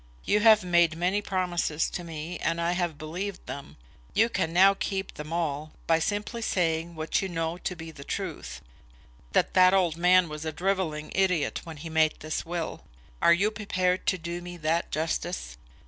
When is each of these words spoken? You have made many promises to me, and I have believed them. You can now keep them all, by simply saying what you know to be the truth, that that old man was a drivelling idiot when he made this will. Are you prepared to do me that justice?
You 0.25 0.39
have 0.39 0.63
made 0.63 0.97
many 0.97 1.21
promises 1.21 1.87
to 1.91 2.03
me, 2.03 2.39
and 2.39 2.59
I 2.59 2.71
have 2.71 2.97
believed 2.97 3.45
them. 3.45 3.77
You 4.15 4.29
can 4.29 4.51
now 4.51 4.73
keep 4.73 5.13
them 5.13 5.31
all, 5.31 5.73
by 5.85 5.99
simply 5.99 6.41
saying 6.41 6.95
what 6.95 7.21
you 7.21 7.29
know 7.29 7.59
to 7.59 7.75
be 7.75 7.91
the 7.91 8.03
truth, 8.03 8.61
that 9.33 9.53
that 9.53 9.75
old 9.75 9.97
man 9.97 10.27
was 10.27 10.43
a 10.43 10.51
drivelling 10.51 11.11
idiot 11.13 11.61
when 11.65 11.77
he 11.77 11.89
made 11.91 12.19
this 12.19 12.43
will. 12.47 12.81
Are 13.21 13.31
you 13.31 13.51
prepared 13.51 14.07
to 14.07 14.17
do 14.17 14.41
me 14.41 14.57
that 14.57 14.89
justice? 14.89 15.55